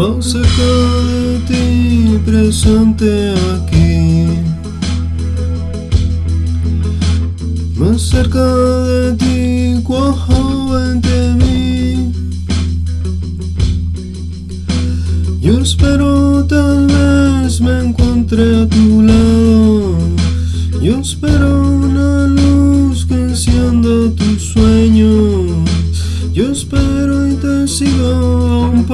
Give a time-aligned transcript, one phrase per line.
[0.00, 0.70] más cerca
[1.10, 4.26] de ti, presente aquí.
[7.76, 12.12] Más cerca de ti, cuán te vi.
[15.42, 19.98] Yo espero tal vez me encuentre a tu lado.
[20.80, 21.79] Yo espero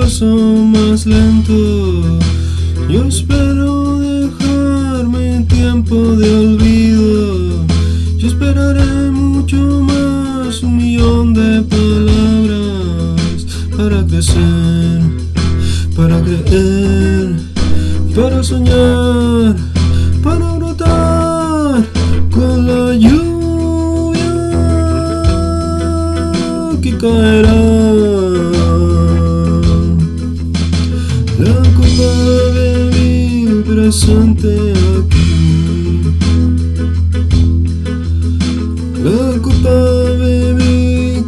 [0.07, 2.21] paso más lento.
[2.89, 7.67] Yo espero dejarme tiempo de olvido.
[8.17, 13.47] Yo esperaré mucho más, un millón de palabras
[13.77, 15.01] para crecer,
[15.97, 17.41] para creer,
[18.15, 19.57] para soñar,
[20.23, 21.85] para brotar
[22.31, 24.35] con la lluvia
[26.81, 27.66] que caerá.
[33.97, 35.33] Mi presente aquí.
[39.03, 39.79] La copa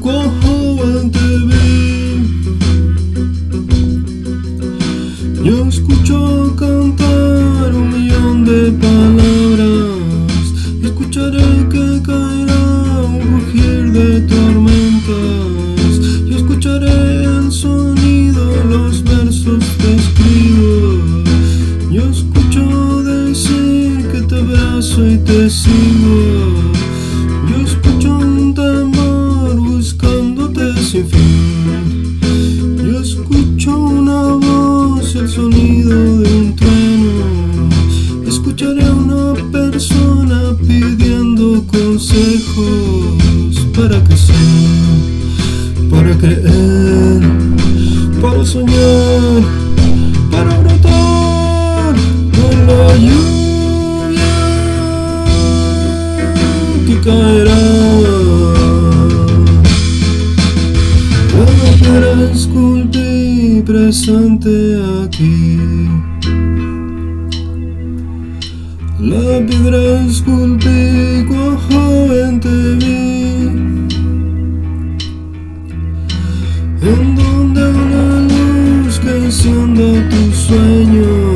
[0.01, 1.63] cuán joven te vi.
[5.45, 10.53] Yo escucho cantar un millón de palabras.
[10.83, 11.68] Escucharé
[24.89, 26.73] te abrazo y te sigo.
[27.49, 32.21] Yo escucho un tambor buscándote sin fin.
[32.85, 37.69] Yo escucho una voz, el sonido de un trueno.
[38.27, 42.67] Escucharé a una persona pidiendo consejos
[43.75, 44.37] para crecer,
[45.91, 47.23] para creer,
[48.21, 49.08] para soñar,
[63.89, 64.51] presente
[65.03, 65.57] aquí.
[69.01, 71.25] La piedra esculpí
[71.71, 73.49] joven te vi.
[76.83, 81.28] En donde una luz que encienda tus sueños.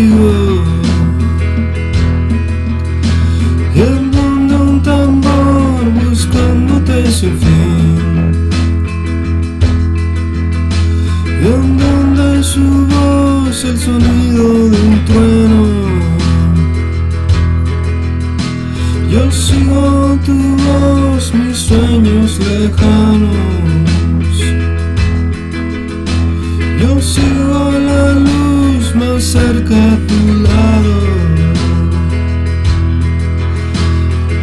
[0.00, 0.64] Sigo.
[3.74, 8.32] Y en donde un tambor buscándote sin fin.
[11.42, 15.64] Y en donde su voz el sonido de un trueno.
[19.12, 24.36] Yo sigo tu voz, mis sueños lejanos.
[26.80, 28.39] Yo sigo la luz
[28.94, 31.10] más cerca a tu lado.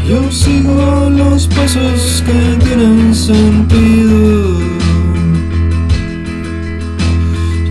[0.07, 4.59] Yo sigo los pasos que tienen sentido.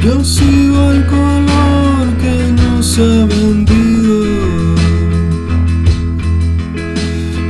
[0.02, 4.76] Yo sigo el color que no se ha vendido.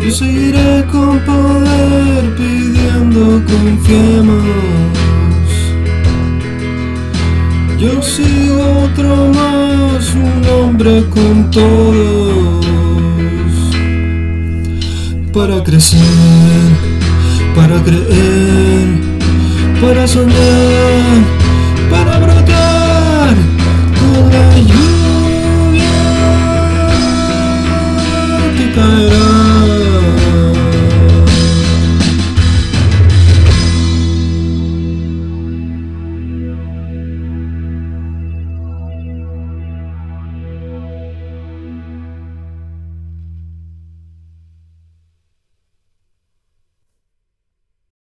[0.04, 4.44] Yo seguiré con poder pidiendo confiemos.
[7.78, 8.46] Yo sigo
[8.97, 12.65] otro más, un hombre con todos.
[15.33, 16.01] Para crecer,
[17.55, 18.87] para creer,
[19.82, 21.25] para soñar,